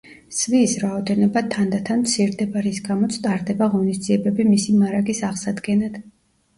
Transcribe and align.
სვიის 0.35 0.71
რაოდენობა 0.83 1.43
თანდათან 1.57 2.01
მცირდება, 2.07 2.65
რის 2.69 2.81
გამოც 2.89 3.21
ტარდება 3.29 3.71
ღონისძიებები 3.77 4.51
მისი 4.53 4.79
მარაგის 4.83 5.27
აღსადგენად. 5.33 6.07